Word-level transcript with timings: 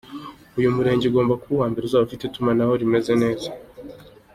Uyu 0.59 0.73
murenge 0.75 1.03
ugomba 1.07 1.33
kuba 1.41 1.55
uwa 1.57 1.67
Mbere 1.71 1.83
uzaba 1.85 2.05
ufite 2.07 2.23
itumanaho 2.25 2.73
rimeze 2.81 3.11
neza. 3.23 3.49